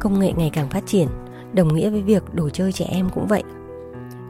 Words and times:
Công 0.00 0.20
nghệ 0.20 0.32
ngày 0.36 0.50
càng 0.52 0.68
phát 0.68 0.86
triển, 0.86 1.08
đồng 1.52 1.74
nghĩa 1.74 1.90
với 1.90 2.02
việc 2.02 2.34
đồ 2.34 2.50
chơi 2.50 2.72
trẻ 2.72 2.84
em 2.88 3.08
cũng 3.14 3.26
vậy. 3.26 3.42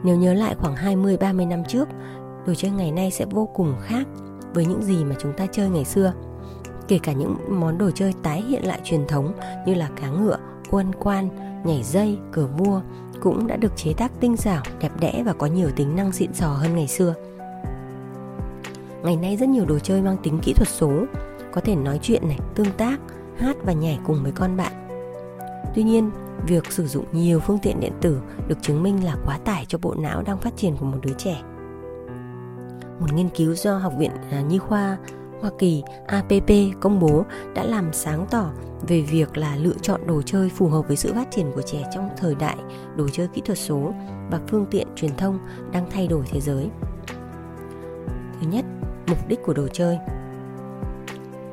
Nếu 0.03 0.15
nhớ 0.15 0.33
lại 0.33 0.55
khoảng 0.55 0.75
20-30 0.75 1.47
năm 1.47 1.63
trước, 1.67 1.87
đồ 2.47 2.53
chơi 2.53 2.71
ngày 2.71 2.91
nay 2.91 3.11
sẽ 3.11 3.25
vô 3.25 3.49
cùng 3.55 3.75
khác 3.81 4.07
với 4.53 4.65
những 4.65 4.83
gì 4.83 5.03
mà 5.03 5.15
chúng 5.19 5.33
ta 5.33 5.45
chơi 5.51 5.69
ngày 5.69 5.85
xưa. 5.85 6.13
Kể 6.87 6.99
cả 7.03 7.13
những 7.13 7.35
món 7.49 7.77
đồ 7.77 7.91
chơi 7.91 8.13
tái 8.23 8.41
hiện 8.41 8.65
lại 8.65 8.79
truyền 8.83 9.07
thống 9.07 9.33
như 9.65 9.73
là 9.73 9.89
cá 10.01 10.09
ngựa, 10.09 10.37
quân 10.69 10.91
quan, 10.99 11.29
nhảy 11.65 11.83
dây, 11.83 12.17
cờ 12.31 12.47
vua 12.47 12.81
cũng 13.21 13.47
đã 13.47 13.55
được 13.55 13.77
chế 13.77 13.93
tác 13.93 14.11
tinh 14.19 14.37
xảo, 14.37 14.63
đẹp 14.81 14.91
đẽ 14.99 15.23
và 15.25 15.33
có 15.33 15.47
nhiều 15.47 15.69
tính 15.75 15.95
năng 15.95 16.11
xịn 16.11 16.33
sò 16.33 16.47
hơn 16.47 16.75
ngày 16.75 16.87
xưa. 16.87 17.13
Ngày 19.03 19.15
nay 19.15 19.37
rất 19.37 19.49
nhiều 19.49 19.65
đồ 19.65 19.79
chơi 19.79 20.01
mang 20.01 20.17
tính 20.23 20.39
kỹ 20.39 20.53
thuật 20.53 20.69
số, 20.69 21.05
có 21.51 21.61
thể 21.61 21.75
nói 21.75 21.99
chuyện 22.01 22.27
này, 22.27 22.39
tương 22.55 22.71
tác, 22.77 22.99
hát 23.37 23.57
và 23.63 23.73
nhảy 23.73 23.99
cùng 24.05 24.23
với 24.23 24.31
con 24.31 24.57
bạn 24.57 24.88
Tuy 25.75 25.83
nhiên, 25.83 26.11
việc 26.47 26.71
sử 26.71 26.87
dụng 26.87 27.05
nhiều 27.11 27.39
phương 27.39 27.59
tiện 27.61 27.79
điện 27.79 27.93
tử 28.01 28.21
được 28.47 28.57
chứng 28.61 28.83
minh 28.83 29.03
là 29.03 29.15
quá 29.25 29.37
tải 29.45 29.65
cho 29.67 29.77
bộ 29.77 29.95
não 29.97 30.23
đang 30.25 30.37
phát 30.37 30.57
triển 30.57 30.77
của 30.77 30.85
một 30.85 30.97
đứa 31.01 31.13
trẻ. 31.17 31.41
Một 32.99 33.13
nghiên 33.13 33.29
cứu 33.29 33.55
do 33.55 33.77
Học 33.77 33.93
viện 33.97 34.11
à, 34.31 34.41
Nhi 34.41 34.57
khoa 34.57 34.97
Hoa 35.41 35.51
Kỳ 35.59 35.83
APP 36.07 36.79
công 36.79 36.99
bố 36.99 37.25
đã 37.55 37.63
làm 37.63 37.93
sáng 37.93 38.25
tỏ 38.31 38.51
về 38.87 39.01
việc 39.01 39.37
là 39.37 39.55
lựa 39.55 39.77
chọn 39.81 40.07
đồ 40.07 40.21
chơi 40.21 40.49
phù 40.49 40.67
hợp 40.67 40.87
với 40.87 40.97
sự 40.97 41.13
phát 41.13 41.31
triển 41.31 41.51
của 41.55 41.61
trẻ 41.61 41.83
trong 41.93 42.09
thời 42.17 42.35
đại 42.35 42.57
đồ 42.95 43.09
chơi 43.09 43.27
kỹ 43.27 43.41
thuật 43.45 43.57
số 43.57 43.93
và 44.31 44.39
phương 44.47 44.65
tiện 44.71 44.87
truyền 44.95 45.15
thông 45.17 45.39
đang 45.71 45.89
thay 45.91 46.07
đổi 46.07 46.23
thế 46.31 46.39
giới. 46.39 46.69
Thứ 48.41 48.47
nhất, 48.47 48.65
mục 49.07 49.27
đích 49.27 49.39
của 49.45 49.53
đồ 49.53 49.67
chơi 49.67 49.97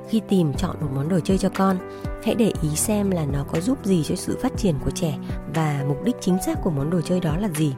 khi 0.09 0.23
tìm 0.29 0.53
chọn 0.55 0.77
một 0.81 0.89
món 0.95 1.09
đồ 1.09 1.21
chơi 1.21 1.39
cho 1.39 1.49
con, 1.49 1.77
hãy 2.25 2.35
để 2.35 2.53
ý 2.63 2.77
xem 2.77 3.11
là 3.11 3.25
nó 3.25 3.45
có 3.53 3.61
giúp 3.61 3.85
gì 3.85 4.03
cho 4.05 4.15
sự 4.15 4.39
phát 4.43 4.53
triển 4.57 4.75
của 4.85 4.91
trẻ 4.91 5.19
và 5.55 5.85
mục 5.89 6.05
đích 6.05 6.17
chính 6.21 6.39
xác 6.47 6.59
của 6.63 6.71
món 6.71 6.91
đồ 6.91 7.01
chơi 7.01 7.21
đó 7.21 7.37
là 7.37 7.49
gì. 7.49 7.75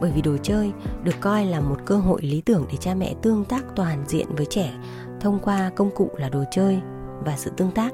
Bởi 0.00 0.10
vì 0.14 0.22
đồ 0.22 0.36
chơi 0.42 0.72
được 1.02 1.14
coi 1.20 1.44
là 1.44 1.60
một 1.60 1.76
cơ 1.84 1.96
hội 1.96 2.22
lý 2.22 2.40
tưởng 2.40 2.66
để 2.70 2.76
cha 2.80 2.94
mẹ 2.94 3.14
tương 3.22 3.44
tác 3.44 3.64
toàn 3.76 4.04
diện 4.06 4.26
với 4.36 4.46
trẻ 4.46 4.72
thông 5.20 5.38
qua 5.38 5.70
công 5.76 5.90
cụ 5.90 6.10
là 6.16 6.28
đồ 6.28 6.44
chơi 6.50 6.80
và 7.24 7.36
sự 7.36 7.50
tương 7.56 7.70
tác. 7.70 7.92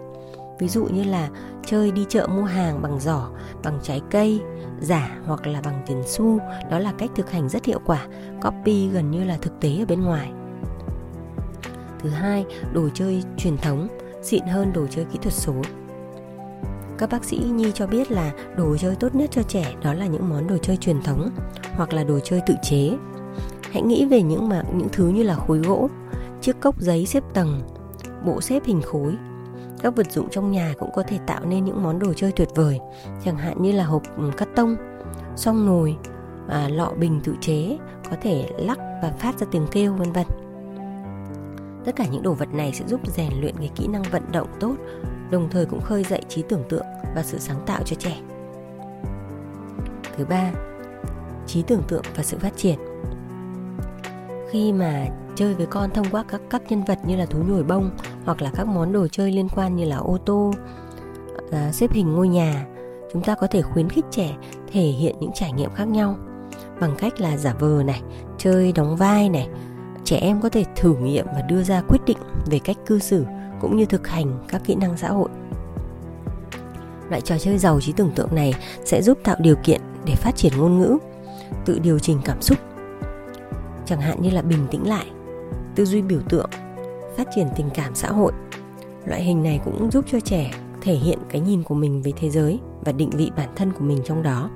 Ví 0.58 0.68
dụ 0.68 0.84
như 0.84 1.04
là 1.04 1.28
chơi 1.66 1.90
đi 1.90 2.06
chợ 2.08 2.26
mua 2.26 2.44
hàng 2.44 2.82
bằng 2.82 3.00
giỏ, 3.00 3.30
bằng 3.64 3.78
trái 3.82 4.00
cây, 4.10 4.40
giả 4.80 5.18
hoặc 5.26 5.46
là 5.46 5.60
bằng 5.60 5.82
tiền 5.86 6.02
xu, 6.06 6.38
đó 6.70 6.78
là 6.78 6.92
cách 6.98 7.10
thực 7.16 7.30
hành 7.30 7.48
rất 7.48 7.64
hiệu 7.64 7.80
quả, 7.84 8.06
copy 8.42 8.88
gần 8.88 9.10
như 9.10 9.24
là 9.24 9.38
thực 9.42 9.60
tế 9.60 9.78
ở 9.78 9.86
bên 9.86 10.02
ngoài. 10.02 10.32
Thứ 12.02 12.08
hai, 12.08 12.44
đồ 12.72 12.88
chơi 12.94 13.22
truyền 13.36 13.56
thống 13.56 13.88
xịn 14.22 14.46
hơn 14.46 14.72
đồ 14.72 14.86
chơi 14.90 15.04
kỹ 15.04 15.18
thuật 15.22 15.34
số. 15.34 15.54
Các 16.98 17.10
bác 17.10 17.24
sĩ 17.24 17.36
Nhi 17.36 17.72
cho 17.74 17.86
biết 17.86 18.10
là 18.10 18.32
đồ 18.56 18.76
chơi 18.76 18.96
tốt 18.96 19.14
nhất 19.14 19.30
cho 19.32 19.42
trẻ 19.42 19.74
đó 19.82 19.94
là 19.94 20.06
những 20.06 20.28
món 20.28 20.46
đồ 20.46 20.56
chơi 20.56 20.76
truyền 20.76 21.02
thống 21.02 21.30
hoặc 21.76 21.92
là 21.92 22.04
đồ 22.04 22.18
chơi 22.20 22.40
tự 22.46 22.54
chế. 22.62 22.90
Hãy 23.72 23.82
nghĩ 23.82 24.04
về 24.04 24.22
những 24.22 24.48
mà 24.48 24.62
những 24.72 24.88
thứ 24.92 25.08
như 25.08 25.22
là 25.22 25.34
khối 25.34 25.58
gỗ, 25.58 25.88
chiếc 26.40 26.60
cốc 26.60 26.80
giấy 26.80 27.06
xếp 27.06 27.24
tầng, 27.34 27.60
bộ 28.26 28.40
xếp 28.40 28.62
hình 28.64 28.82
khối. 28.82 29.16
Các 29.82 29.96
vật 29.96 30.12
dụng 30.12 30.28
trong 30.30 30.50
nhà 30.50 30.74
cũng 30.78 30.90
có 30.94 31.02
thể 31.02 31.18
tạo 31.26 31.40
nên 31.44 31.64
những 31.64 31.82
món 31.82 31.98
đồ 31.98 32.12
chơi 32.12 32.32
tuyệt 32.32 32.48
vời, 32.54 32.80
chẳng 33.24 33.36
hạn 33.36 33.62
như 33.62 33.72
là 33.72 33.84
hộp 33.84 34.02
cắt 34.36 34.48
tông, 34.56 34.76
song 35.36 35.66
nồi, 35.66 35.96
à, 36.48 36.68
lọ 36.68 36.92
bình 36.98 37.20
tự 37.24 37.34
chế 37.40 37.78
có 38.10 38.16
thể 38.22 38.48
lắc 38.58 38.78
và 39.02 39.12
phát 39.18 39.38
ra 39.38 39.46
tiếng 39.50 39.66
kêu 39.70 39.94
vân 39.94 40.12
vân. 40.12 40.26
Tất 41.84 41.96
cả 41.96 42.06
những 42.06 42.22
đồ 42.22 42.32
vật 42.32 42.48
này 42.54 42.72
sẽ 42.72 42.84
giúp 42.86 43.00
rèn 43.06 43.32
luyện 43.40 43.56
cái 43.58 43.70
kỹ 43.74 43.86
năng 43.86 44.02
vận 44.02 44.22
động 44.32 44.48
tốt, 44.60 44.74
đồng 45.30 45.48
thời 45.50 45.66
cũng 45.66 45.80
khơi 45.80 46.04
dậy 46.04 46.22
trí 46.28 46.42
tưởng 46.42 46.64
tượng 46.68 46.84
và 47.14 47.22
sự 47.22 47.38
sáng 47.38 47.60
tạo 47.66 47.82
cho 47.84 47.96
trẻ. 47.96 48.16
Thứ 50.16 50.24
ba, 50.24 50.52
trí 51.46 51.62
tưởng 51.62 51.82
tượng 51.88 52.02
và 52.16 52.22
sự 52.22 52.38
phát 52.38 52.56
triển. 52.56 52.78
Khi 54.50 54.72
mà 54.72 55.06
chơi 55.34 55.54
với 55.54 55.66
con 55.66 55.90
thông 55.90 56.06
qua 56.10 56.24
các 56.28 56.40
các 56.50 56.62
nhân 56.68 56.84
vật 56.84 56.98
như 57.06 57.16
là 57.16 57.26
thú 57.26 57.38
nhồi 57.42 57.62
bông 57.62 57.90
hoặc 58.24 58.42
là 58.42 58.50
các 58.54 58.66
món 58.66 58.92
đồ 58.92 59.08
chơi 59.08 59.32
liên 59.32 59.48
quan 59.48 59.76
như 59.76 59.84
là 59.84 59.96
ô 59.96 60.18
tô, 60.24 60.52
à, 61.52 61.72
xếp 61.72 61.92
hình 61.92 62.12
ngôi 62.12 62.28
nhà, 62.28 62.66
chúng 63.12 63.22
ta 63.22 63.34
có 63.34 63.46
thể 63.46 63.62
khuyến 63.62 63.88
khích 63.88 64.04
trẻ 64.10 64.36
thể 64.72 64.82
hiện 64.82 65.16
những 65.20 65.30
trải 65.34 65.52
nghiệm 65.52 65.70
khác 65.74 65.88
nhau 65.88 66.16
bằng 66.80 66.94
cách 66.98 67.20
là 67.20 67.36
giả 67.36 67.54
vờ 67.58 67.82
này, 67.86 68.02
chơi 68.38 68.72
đóng 68.72 68.96
vai 68.96 69.28
này, 69.28 69.48
trẻ 70.08 70.16
em 70.16 70.40
có 70.40 70.48
thể 70.48 70.64
thử 70.76 70.94
nghiệm 70.94 71.26
và 71.26 71.42
đưa 71.42 71.62
ra 71.62 71.82
quyết 71.88 71.98
định 72.06 72.18
về 72.46 72.58
cách 72.58 72.76
cư 72.86 72.98
xử 72.98 73.24
cũng 73.60 73.76
như 73.76 73.86
thực 73.86 74.08
hành 74.08 74.38
các 74.48 74.62
kỹ 74.64 74.74
năng 74.74 74.96
xã 74.96 75.08
hội. 75.08 75.28
Loại 77.08 77.20
trò 77.20 77.38
chơi 77.38 77.58
giàu 77.58 77.80
trí 77.80 77.92
tưởng 77.92 78.12
tượng 78.14 78.34
này 78.34 78.54
sẽ 78.84 79.02
giúp 79.02 79.18
tạo 79.24 79.36
điều 79.38 79.56
kiện 79.62 79.80
để 80.04 80.14
phát 80.14 80.36
triển 80.36 80.52
ngôn 80.56 80.78
ngữ, 80.78 80.98
tự 81.64 81.78
điều 81.78 81.98
chỉnh 81.98 82.18
cảm 82.24 82.42
xúc, 82.42 82.58
chẳng 83.86 84.00
hạn 84.00 84.22
như 84.22 84.30
là 84.30 84.42
bình 84.42 84.66
tĩnh 84.70 84.88
lại, 84.88 85.06
tư 85.74 85.84
duy 85.84 86.02
biểu 86.02 86.20
tượng, 86.28 86.50
phát 87.16 87.28
triển 87.34 87.48
tình 87.56 87.70
cảm 87.74 87.94
xã 87.94 88.08
hội. 88.08 88.32
Loại 89.04 89.22
hình 89.22 89.42
này 89.42 89.60
cũng 89.64 89.90
giúp 89.90 90.04
cho 90.12 90.20
trẻ 90.20 90.50
thể 90.80 90.94
hiện 90.94 91.18
cái 91.28 91.40
nhìn 91.40 91.62
của 91.62 91.74
mình 91.74 92.02
về 92.02 92.12
thế 92.16 92.30
giới 92.30 92.60
và 92.84 92.92
định 92.92 93.10
vị 93.10 93.30
bản 93.36 93.48
thân 93.56 93.72
của 93.72 93.84
mình 93.84 93.98
trong 94.04 94.22
đó. 94.22 94.50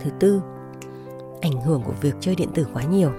Thứ 0.00 0.10
tư, 0.20 0.42
ảnh 1.40 1.60
hưởng 1.60 1.82
của 1.82 1.94
việc 2.00 2.14
chơi 2.20 2.34
điện 2.34 2.48
tử 2.54 2.66
quá 2.74 2.82
nhiều. 2.82 3.10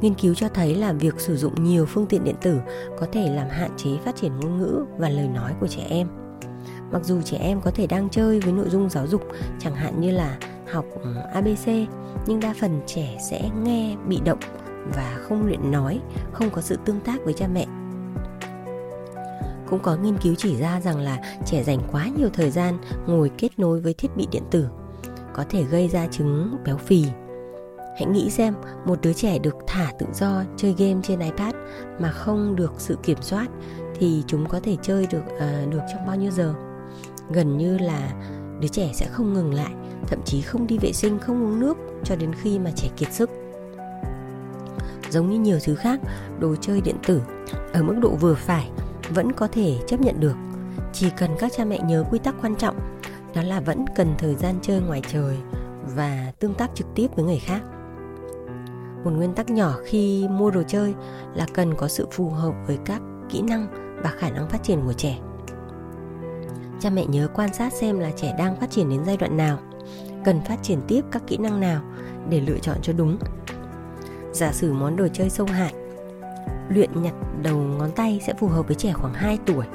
Nghiên 0.00 0.14
cứu 0.14 0.34
cho 0.34 0.48
thấy 0.48 0.74
là 0.74 0.92
việc 0.92 1.20
sử 1.20 1.36
dụng 1.36 1.64
nhiều 1.64 1.86
phương 1.86 2.06
tiện 2.06 2.24
điện 2.24 2.36
tử 2.42 2.60
có 2.98 3.06
thể 3.12 3.34
làm 3.34 3.48
hạn 3.48 3.70
chế 3.76 3.90
phát 4.04 4.16
triển 4.16 4.40
ngôn 4.40 4.58
ngữ 4.58 4.84
và 4.98 5.08
lời 5.08 5.28
nói 5.28 5.52
của 5.60 5.66
trẻ 5.66 5.86
em. 5.88 6.08
Mặc 6.92 7.04
dù 7.04 7.22
trẻ 7.22 7.36
em 7.36 7.60
có 7.60 7.70
thể 7.70 7.86
đang 7.86 8.08
chơi 8.10 8.40
với 8.40 8.52
nội 8.52 8.68
dung 8.68 8.90
giáo 8.90 9.06
dục 9.06 9.22
chẳng 9.58 9.74
hạn 9.74 10.00
như 10.00 10.10
là 10.10 10.38
học 10.72 10.84
ừ, 11.02 11.14
ABC 11.34 11.66
nhưng 12.26 12.40
đa 12.40 12.54
phần 12.60 12.80
trẻ 12.86 13.18
sẽ 13.30 13.50
nghe 13.62 13.96
bị 14.08 14.20
động 14.24 14.38
và 14.94 15.18
không 15.22 15.46
luyện 15.46 15.70
nói, 15.70 16.00
không 16.32 16.50
có 16.50 16.60
sự 16.60 16.76
tương 16.84 17.00
tác 17.00 17.24
với 17.24 17.34
cha 17.34 17.48
mẹ. 17.48 17.66
Cũng 19.66 19.78
có 19.82 19.96
nghiên 19.96 20.18
cứu 20.18 20.34
chỉ 20.34 20.56
ra 20.56 20.80
rằng 20.80 20.98
là 20.98 21.18
trẻ 21.46 21.62
dành 21.62 21.78
quá 21.92 22.08
nhiều 22.18 22.28
thời 22.32 22.50
gian 22.50 22.78
ngồi 23.06 23.30
kết 23.38 23.58
nối 23.58 23.80
với 23.80 23.94
thiết 23.94 24.16
bị 24.16 24.26
điện 24.30 24.42
tử 24.50 24.68
có 25.34 25.44
thể 25.48 25.62
gây 25.62 25.88
ra 25.88 26.06
chứng 26.06 26.56
béo 26.64 26.76
phì 26.76 27.04
Hãy 27.98 28.06
nghĩ 28.06 28.30
xem 28.30 28.54
một 28.84 28.98
đứa 29.02 29.12
trẻ 29.12 29.38
được 29.38 29.56
thả 29.66 29.92
tự 29.98 30.06
do 30.14 30.42
chơi 30.56 30.74
game 30.78 31.00
trên 31.02 31.20
iPad 31.20 31.54
mà 31.98 32.10
không 32.10 32.56
được 32.56 32.72
sự 32.78 32.98
kiểm 33.02 33.22
soát 33.22 33.48
thì 33.98 34.22
chúng 34.26 34.48
có 34.48 34.60
thể 34.60 34.76
chơi 34.82 35.06
được 35.06 35.22
à, 35.38 35.64
được 35.70 35.80
trong 35.92 36.06
bao 36.06 36.16
nhiêu 36.16 36.30
giờ? 36.30 36.54
Gần 37.30 37.58
như 37.58 37.78
là 37.78 38.12
đứa 38.60 38.68
trẻ 38.68 38.90
sẽ 38.94 39.06
không 39.06 39.34
ngừng 39.34 39.54
lại, 39.54 39.72
thậm 40.06 40.18
chí 40.24 40.40
không 40.40 40.66
đi 40.66 40.78
vệ 40.78 40.92
sinh, 40.92 41.18
không 41.18 41.44
uống 41.44 41.60
nước 41.60 41.76
cho 42.04 42.16
đến 42.16 42.32
khi 42.42 42.58
mà 42.58 42.70
trẻ 42.76 42.88
kiệt 42.96 43.12
sức. 43.12 43.30
Giống 45.10 45.30
như 45.30 45.38
nhiều 45.38 45.58
thứ 45.64 45.74
khác, 45.74 46.00
đồ 46.38 46.56
chơi 46.60 46.80
điện 46.80 46.96
tử 47.06 47.22
ở 47.72 47.82
mức 47.82 47.94
độ 48.00 48.10
vừa 48.10 48.34
phải 48.34 48.70
vẫn 49.08 49.32
có 49.32 49.48
thể 49.52 49.76
chấp 49.86 50.00
nhận 50.00 50.20
được. 50.20 50.36
Chỉ 50.92 51.10
cần 51.16 51.30
các 51.38 51.52
cha 51.56 51.64
mẹ 51.64 51.78
nhớ 51.78 52.04
quy 52.10 52.18
tắc 52.18 52.34
quan 52.42 52.56
trọng, 52.56 52.78
đó 53.34 53.42
là 53.42 53.60
vẫn 53.60 53.84
cần 53.96 54.14
thời 54.18 54.34
gian 54.34 54.54
chơi 54.62 54.80
ngoài 54.80 55.02
trời 55.12 55.36
và 55.94 56.32
tương 56.38 56.54
tác 56.54 56.70
trực 56.74 56.86
tiếp 56.94 57.08
với 57.16 57.24
người 57.24 57.38
khác 57.38 57.62
một 59.04 59.10
nguyên 59.10 59.34
tắc 59.34 59.50
nhỏ 59.50 59.74
khi 59.84 60.28
mua 60.30 60.50
đồ 60.50 60.62
chơi 60.68 60.94
là 61.34 61.46
cần 61.54 61.74
có 61.74 61.88
sự 61.88 62.06
phù 62.12 62.30
hợp 62.30 62.54
với 62.66 62.78
các 62.84 63.02
kỹ 63.30 63.42
năng 63.42 63.66
và 64.02 64.10
khả 64.10 64.30
năng 64.30 64.48
phát 64.48 64.62
triển 64.62 64.80
của 64.84 64.92
trẻ. 64.92 65.18
Cha 66.80 66.90
mẹ 66.90 67.06
nhớ 67.06 67.28
quan 67.34 67.54
sát 67.54 67.72
xem 67.72 67.98
là 67.98 68.10
trẻ 68.16 68.34
đang 68.38 68.56
phát 68.56 68.70
triển 68.70 68.88
đến 68.88 69.04
giai 69.06 69.16
đoạn 69.16 69.36
nào, 69.36 69.58
cần 70.24 70.40
phát 70.48 70.62
triển 70.62 70.78
tiếp 70.88 71.04
các 71.10 71.22
kỹ 71.26 71.36
năng 71.36 71.60
nào 71.60 71.82
để 72.28 72.40
lựa 72.40 72.58
chọn 72.58 72.76
cho 72.82 72.92
đúng. 72.92 73.18
Giả 74.32 74.52
sử 74.52 74.72
món 74.72 74.96
đồ 74.96 75.08
chơi 75.12 75.30
sâu 75.30 75.46
hại, 75.46 75.74
luyện 76.68 77.02
nhặt 77.02 77.14
đầu 77.42 77.56
ngón 77.56 77.90
tay 77.90 78.20
sẽ 78.26 78.34
phù 78.34 78.46
hợp 78.46 78.66
với 78.66 78.76
trẻ 78.76 78.92
khoảng 78.92 79.14
2 79.14 79.38
tuổi, 79.46 79.66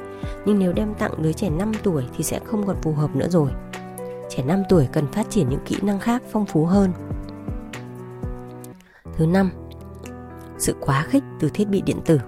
nhưng 0.46 0.58
nếu 0.58 0.72
đem 0.72 0.94
tặng 0.94 1.22
đứa 1.22 1.32
trẻ 1.32 1.50
5 1.50 1.72
tuổi 1.82 2.04
thì 2.16 2.24
sẽ 2.24 2.40
không 2.44 2.66
còn 2.66 2.76
phù 2.82 2.92
hợp 2.92 3.16
nữa 3.16 3.28
rồi. 3.28 3.50
Trẻ 4.30 4.42
5 4.42 4.62
tuổi 4.68 4.88
cần 4.92 5.06
phát 5.06 5.30
triển 5.30 5.48
những 5.48 5.64
kỹ 5.66 5.76
năng 5.82 6.00
khác 6.00 6.22
phong 6.32 6.46
phú 6.46 6.66
hơn. 6.66 6.92
Thứ 9.16 9.26
năm, 9.26 9.50
sự 10.58 10.76
quá 10.80 11.06
khích 11.08 11.22
từ 11.40 11.50
thiết 11.54 11.68
bị 11.68 11.82
điện 11.82 12.00
tử. 12.04 12.20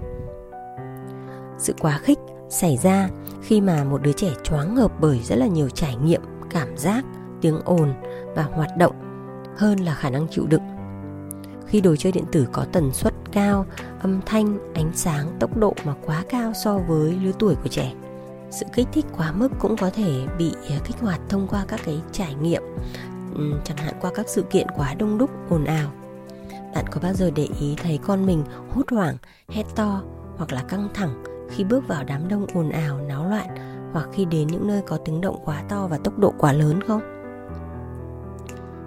Sự 1.59 1.75
quá 1.81 1.99
khích 1.99 2.19
xảy 2.49 2.77
ra 2.77 3.09
khi 3.43 3.61
mà 3.61 3.85
một 3.85 4.03
đứa 4.03 4.12
trẻ 4.12 4.31
choáng 4.44 4.75
ngợp 4.75 4.93
bởi 5.00 5.21
rất 5.25 5.37
là 5.37 5.47
nhiều 5.47 5.69
trải 5.69 5.97
nghiệm 5.97 6.23
cảm 6.50 6.77
giác 6.77 7.05
tiếng 7.41 7.61
ồn 7.65 7.94
và 8.35 8.43
hoạt 8.43 8.77
động 8.79 8.94
hơn 9.56 9.79
là 9.79 9.94
khả 9.94 10.11
năng 10.11 10.29
chịu 10.31 10.47
đựng 10.47 10.62
khi 11.67 11.81
đồ 11.81 11.97
chơi 11.97 12.12
điện 12.12 12.25
tử 12.33 12.47
có 12.53 12.67
tần 12.73 12.93
suất 12.93 13.15
cao 13.32 13.67
âm 14.00 14.21
thanh 14.27 14.73
ánh 14.75 14.91
sáng 14.94 15.37
tốc 15.41 15.56
độ 15.56 15.75
mà 15.85 15.94
quá 16.06 16.25
cao 16.29 16.53
so 16.65 16.79
với 16.79 17.19
lứa 17.23 17.32
tuổi 17.39 17.55
của 17.55 17.69
trẻ 17.69 17.93
sự 18.50 18.67
kích 18.73 18.89
thích 18.93 19.06
quá 19.17 19.32
mức 19.32 19.49
cũng 19.59 19.77
có 19.77 19.91
thể 19.91 20.27
bị 20.39 20.53
à, 20.71 20.77
kích 20.85 20.97
hoạt 21.00 21.21
thông 21.29 21.47
qua 21.49 21.65
các 21.69 21.81
cái 21.85 22.00
trải 22.12 22.35
nghiệm 22.35 22.62
chẳng 23.65 23.77
hạn 23.77 23.94
qua 24.00 24.11
các 24.15 24.29
sự 24.29 24.43
kiện 24.43 24.67
quá 24.77 24.94
đông 24.94 25.19
đúc 25.19 25.31
ồn 25.50 25.65
ào 25.65 25.93
bạn 26.76 26.88
có 26.88 27.00
bao 27.00 27.12
giờ 27.12 27.31
để 27.34 27.49
ý 27.61 27.75
thấy 27.82 27.99
con 28.06 28.26
mình 28.26 28.44
hốt 28.70 28.82
hoảng, 28.90 29.17
hét 29.49 29.62
to 29.76 30.02
hoặc 30.37 30.52
là 30.52 30.62
căng 30.62 30.88
thẳng 30.94 31.23
khi 31.50 31.64
bước 31.64 31.88
vào 31.88 32.05
đám 32.05 32.28
đông 32.28 32.46
ồn 32.55 32.70
ào, 32.70 32.99
náo 32.99 33.28
loạn 33.28 33.49
hoặc 33.93 34.08
khi 34.12 34.25
đến 34.25 34.46
những 34.46 34.67
nơi 34.67 34.82
có 34.87 34.99
tiếng 35.05 35.20
động 35.20 35.37
quá 35.44 35.62
to 35.69 35.87
và 35.87 35.99
tốc 35.99 36.19
độ 36.19 36.34
quá 36.38 36.52
lớn 36.52 36.81
không? 36.88 37.00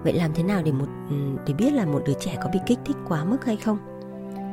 Vậy 0.04 0.14
làm 0.14 0.34
thế 0.34 0.44
nào 0.44 0.62
để 0.64 0.72
một 0.72 0.86
ừ, 1.10 1.16
để 1.48 1.54
biết 1.54 1.74
là 1.74 1.86
một 1.86 2.02
đứa 2.06 2.14
trẻ 2.14 2.38
có 2.44 2.50
bị 2.54 2.60
kích 2.66 2.80
thích 2.86 2.98
quá 3.08 3.24
mức 3.24 3.46
hay 3.46 3.58
không? 3.58 3.78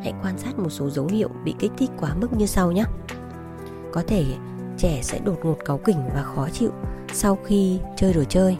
Hãy 0.03 0.15
quan 0.23 0.39
sát 0.39 0.59
một 0.59 0.71
số 0.71 0.91
dấu 0.91 1.07
hiệu 1.07 1.29
bị 1.45 1.55
kích 1.59 1.73
thích 1.79 1.91
quá 2.01 2.15
mức 2.21 2.33
như 2.37 2.47
sau 2.47 2.73
nhé. 2.73 2.85
Có 3.93 4.03
thể 4.07 4.25
trẻ 4.79 5.01
sẽ 5.03 5.19
đột 5.19 5.39
ngột 5.43 5.59
cáu 5.65 5.79
kỉnh 5.79 6.09
và 6.15 6.23
khó 6.23 6.49
chịu 6.53 6.71
sau 7.13 7.39
khi 7.45 7.81
chơi 7.97 8.13
đồ 8.13 8.25
chơi 8.25 8.57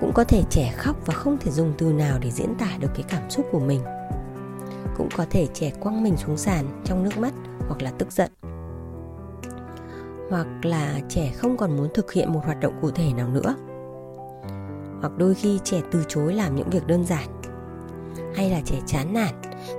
cũng 0.00 0.12
có 0.12 0.24
thể 0.24 0.42
trẻ 0.50 0.72
khóc 0.76 0.96
và 1.06 1.14
không 1.14 1.38
thể 1.40 1.50
dùng 1.50 1.72
từ 1.78 1.92
nào 1.92 2.18
để 2.20 2.30
diễn 2.30 2.54
tả 2.58 2.68
được 2.80 2.90
cái 2.94 3.04
cảm 3.08 3.30
xúc 3.30 3.46
của 3.52 3.60
mình. 3.60 3.80
Cũng 4.96 5.08
có 5.16 5.26
thể 5.30 5.46
trẻ 5.54 5.70
quăng 5.80 6.02
mình 6.02 6.16
xuống 6.16 6.36
sàn 6.36 6.82
trong 6.84 7.02
nước 7.04 7.18
mắt 7.18 7.34
hoặc 7.68 7.82
là 7.82 7.90
tức 7.98 8.12
giận. 8.12 8.30
Hoặc 10.30 10.46
là 10.62 11.00
trẻ 11.08 11.32
không 11.36 11.56
còn 11.56 11.76
muốn 11.76 11.88
thực 11.94 12.12
hiện 12.12 12.32
một 12.32 12.40
hoạt 12.44 12.60
động 12.60 12.78
cụ 12.82 12.90
thể 12.90 13.12
nào 13.12 13.28
nữa. 13.28 13.54
Hoặc 15.00 15.12
đôi 15.16 15.34
khi 15.34 15.60
trẻ 15.64 15.80
từ 15.92 16.04
chối 16.08 16.34
làm 16.34 16.56
những 16.56 16.70
việc 16.70 16.86
đơn 16.86 17.04
giản. 17.04 17.40
Hay 18.34 18.50
là 18.50 18.60
trẻ 18.64 18.80
chán 18.86 19.14
nản, 19.14 19.34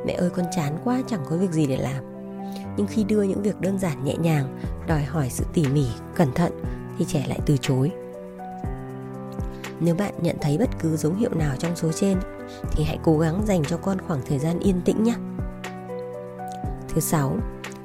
mẹ 0.06 0.14
ơi, 0.14 0.30
con 0.30 0.46
chán 0.56 0.78
quá, 0.84 1.02
chẳng 1.08 1.26
có 1.30 1.38
việc 1.38 1.52
gì 1.52 1.68
để 1.68 1.78
làm. 1.78 2.04
Nhưng 2.78 2.88
khi 2.88 3.04
đưa 3.04 3.24
những 3.24 3.42
việc 3.42 3.62
đơn 3.62 3.80
giản 3.80 4.04
nhẹ 4.06 4.16
nhàng, 4.18 4.60
đòi 4.88 5.04
hỏi 5.04 5.30
sự 5.30 5.46
tỉ 5.54 5.68
mỉ, 5.68 5.88
cẩn 6.16 6.34
thận 6.34 6.52
thì 6.98 7.06
trẻ 7.06 7.26
lại 7.28 7.40
từ 7.46 7.58
chối 7.58 7.92
nếu 9.80 9.96
bạn 9.96 10.14
nhận 10.22 10.36
thấy 10.42 10.58
bất 10.58 10.70
cứ 10.80 10.98
dấu 10.98 11.14
hiệu 11.14 11.34
nào 11.34 11.56
trong 11.60 11.76
số 11.76 11.92
trên 11.92 12.20
thì 12.72 12.84
hãy 12.84 13.00
cố 13.04 13.18
gắng 13.18 13.42
dành 13.46 13.64
cho 13.64 13.78
con 13.78 13.98
khoảng 14.08 14.22
thời 14.28 14.40
gian 14.40 14.60
yên 14.60 14.82
tĩnh 14.82 15.04
nhé. 15.04 15.16
Thứ 16.90 17.02
sáu, 17.02 17.38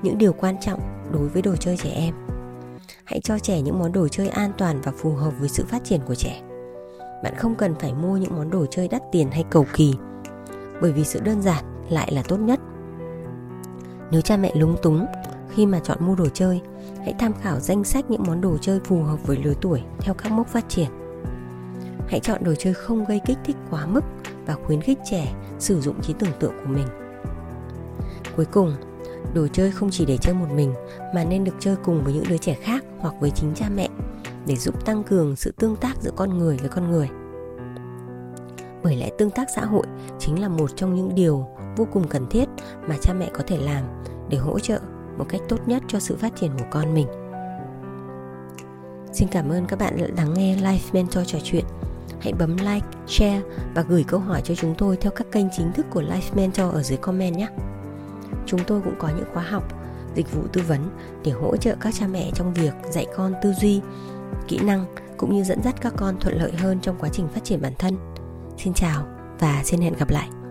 những 0.02 0.18
điều 0.18 0.32
quan 0.32 0.60
trọng 0.60 0.80
đối 1.12 1.28
với 1.28 1.42
đồ 1.42 1.56
chơi 1.56 1.76
trẻ 1.76 1.90
em. 1.90 2.14
Hãy 3.04 3.20
cho 3.20 3.38
trẻ 3.38 3.60
những 3.60 3.78
món 3.78 3.92
đồ 3.92 4.08
chơi 4.08 4.28
an 4.28 4.52
toàn 4.58 4.80
và 4.80 4.92
phù 4.96 5.12
hợp 5.12 5.32
với 5.38 5.48
sự 5.48 5.64
phát 5.68 5.84
triển 5.84 6.00
của 6.06 6.14
trẻ. 6.14 6.42
Bạn 7.22 7.34
không 7.36 7.54
cần 7.54 7.74
phải 7.74 7.94
mua 7.94 8.16
những 8.16 8.36
món 8.36 8.50
đồ 8.50 8.66
chơi 8.66 8.88
đắt 8.88 9.02
tiền 9.12 9.30
hay 9.30 9.44
cầu 9.50 9.66
kỳ, 9.74 9.94
bởi 10.82 10.92
vì 10.92 11.04
sự 11.04 11.20
đơn 11.20 11.42
giản 11.42 11.64
lại 11.90 12.12
là 12.12 12.22
tốt 12.28 12.36
nhất. 12.36 12.60
Nếu 14.10 14.20
cha 14.20 14.36
mẹ 14.36 14.52
lúng 14.54 14.76
túng 14.82 15.06
khi 15.50 15.66
mà 15.66 15.80
chọn 15.80 15.98
mua 16.00 16.14
đồ 16.14 16.28
chơi, 16.28 16.60
hãy 16.98 17.14
tham 17.18 17.32
khảo 17.42 17.60
danh 17.60 17.84
sách 17.84 18.10
những 18.10 18.22
món 18.26 18.40
đồ 18.40 18.58
chơi 18.58 18.80
phù 18.84 19.02
hợp 19.02 19.26
với 19.26 19.36
lứa 19.44 19.54
tuổi 19.60 19.82
theo 20.00 20.14
các 20.14 20.32
mốc 20.32 20.48
phát 20.48 20.68
triển 20.68 21.03
hãy 22.08 22.20
chọn 22.20 22.44
đồ 22.44 22.54
chơi 22.54 22.74
không 22.74 23.04
gây 23.04 23.20
kích 23.26 23.38
thích 23.44 23.56
quá 23.70 23.86
mức 23.86 24.04
và 24.46 24.54
khuyến 24.54 24.80
khích 24.80 24.98
trẻ 25.10 25.34
sử 25.58 25.80
dụng 25.80 26.02
trí 26.02 26.14
tưởng 26.18 26.32
tượng 26.40 26.52
của 26.58 26.72
mình. 26.72 26.86
Cuối 28.36 28.44
cùng, 28.44 28.72
đồ 29.34 29.46
chơi 29.52 29.70
không 29.70 29.90
chỉ 29.90 30.04
để 30.06 30.16
chơi 30.16 30.34
một 30.34 30.48
mình 30.54 30.74
mà 31.14 31.24
nên 31.24 31.44
được 31.44 31.54
chơi 31.60 31.76
cùng 31.84 32.04
với 32.04 32.12
những 32.12 32.24
đứa 32.28 32.38
trẻ 32.38 32.54
khác 32.54 32.84
hoặc 32.98 33.14
với 33.20 33.30
chính 33.30 33.54
cha 33.54 33.68
mẹ 33.74 33.88
để 34.46 34.56
giúp 34.56 34.84
tăng 34.84 35.04
cường 35.04 35.36
sự 35.36 35.52
tương 35.58 35.76
tác 35.76 36.02
giữa 36.02 36.10
con 36.16 36.38
người 36.38 36.56
với 36.56 36.68
con 36.68 36.90
người. 36.90 37.08
Bởi 38.82 38.96
lẽ 38.96 39.10
tương 39.18 39.30
tác 39.30 39.48
xã 39.56 39.64
hội 39.64 39.86
chính 40.18 40.40
là 40.40 40.48
một 40.48 40.76
trong 40.76 40.94
những 40.94 41.14
điều 41.14 41.46
vô 41.76 41.86
cùng 41.92 42.08
cần 42.08 42.26
thiết 42.30 42.48
mà 42.86 42.96
cha 43.02 43.12
mẹ 43.12 43.30
có 43.32 43.44
thể 43.46 43.58
làm 43.58 43.84
để 44.28 44.38
hỗ 44.38 44.58
trợ 44.58 44.80
một 45.18 45.26
cách 45.28 45.40
tốt 45.48 45.68
nhất 45.68 45.82
cho 45.88 45.98
sự 45.98 46.16
phát 46.16 46.36
triển 46.36 46.50
của 46.58 46.66
con 46.70 46.94
mình. 46.94 47.06
Xin 49.12 49.28
cảm 49.28 49.50
ơn 49.50 49.66
các 49.66 49.78
bạn 49.78 49.96
đã 49.96 50.06
lắng 50.16 50.34
nghe 50.34 50.56
Life 50.56 50.92
Mentor 50.92 51.26
trò 51.26 51.38
chuyện 51.42 51.64
hãy 52.24 52.32
bấm 52.32 52.56
like, 52.56 52.86
share 53.06 53.40
và 53.74 53.82
gửi 53.82 54.04
câu 54.08 54.20
hỏi 54.20 54.40
cho 54.44 54.54
chúng 54.54 54.74
tôi 54.78 54.96
theo 54.96 55.12
các 55.16 55.26
kênh 55.32 55.46
chính 55.56 55.72
thức 55.72 55.86
của 55.90 56.02
Life 56.02 56.36
Mentor 56.36 56.74
ở 56.74 56.82
dưới 56.82 56.98
comment 56.98 57.36
nhé. 57.36 57.48
Chúng 58.46 58.60
tôi 58.66 58.80
cũng 58.80 58.94
có 58.98 59.08
những 59.08 59.26
khóa 59.32 59.42
học, 59.42 59.64
dịch 60.14 60.32
vụ 60.32 60.42
tư 60.52 60.62
vấn 60.68 60.80
để 61.24 61.32
hỗ 61.32 61.56
trợ 61.56 61.76
các 61.80 61.94
cha 61.94 62.06
mẹ 62.06 62.30
trong 62.34 62.54
việc 62.54 62.74
dạy 62.90 63.06
con 63.16 63.34
tư 63.42 63.52
duy, 63.52 63.80
kỹ 64.48 64.58
năng 64.58 64.86
cũng 65.16 65.34
như 65.34 65.44
dẫn 65.44 65.62
dắt 65.62 65.74
các 65.80 65.92
con 65.96 66.16
thuận 66.20 66.38
lợi 66.38 66.52
hơn 66.52 66.78
trong 66.82 66.96
quá 67.00 67.08
trình 67.12 67.28
phát 67.28 67.44
triển 67.44 67.62
bản 67.62 67.72
thân. 67.78 67.96
Xin 68.58 68.74
chào 68.74 69.06
và 69.38 69.62
xin 69.64 69.80
hẹn 69.80 69.94
gặp 69.98 70.10
lại. 70.10 70.43